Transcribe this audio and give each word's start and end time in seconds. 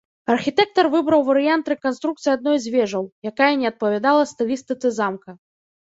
Архітэктар 0.35 0.89
выбраў 0.95 1.21
варыянт 1.27 1.65
рэканструкцыі 1.75 2.31
адной 2.37 2.57
з 2.65 2.73
вежаў, 2.79 3.03
якая 3.35 3.53
не 3.63 3.67
адпавядала 3.75 4.23
стылістыцы 4.35 4.87
замка. 5.03 5.43